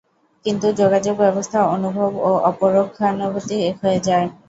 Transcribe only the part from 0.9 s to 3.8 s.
যোগাবস্থায় অনুভব ও অপরোক্ষানুভূতি এক